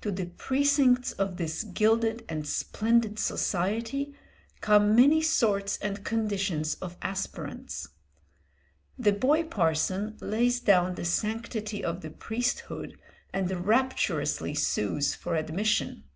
To 0.00 0.10
the 0.10 0.26
precincts 0.26 1.12
of 1.12 1.36
this 1.36 1.62
gilded 1.62 2.24
and 2.28 2.44
splendid 2.48 3.20
society 3.20 4.12
come 4.60 4.96
many 4.96 5.22
sorts 5.22 5.78
and 5.78 6.02
conditions 6.04 6.74
of 6.82 6.96
aspirants. 7.00 7.86
The 8.98 9.12
boy 9.12 9.44
parson 9.44 10.16
lays 10.20 10.58
down 10.58 10.96
the 10.96 11.04
sanctity 11.04 11.84
of 11.84 12.00
the 12.00 12.10
priesthood 12.10 12.98
and 13.32 13.64
rapturously 13.64 14.56
sues 14.56 15.14
for 15.14 15.36
admission. 15.36 16.06